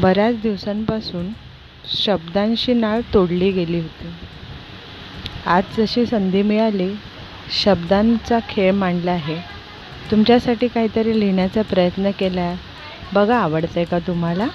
[0.00, 1.28] बऱ्याच दिवसांपासून
[1.92, 4.08] शब्दांशी नाळ तोडली गेली होती.
[5.46, 6.92] आज जशी संधी मिळाली
[7.64, 9.36] शब्दांचा खेळ मांडला आहे.
[10.10, 12.40] तुमच्यासाठी काहीतरी लिहिण्याचा प्रयत्न केला.
[12.40, 12.56] आहे
[13.12, 14.46] बघा आवडतं आहे का तुम्हाला?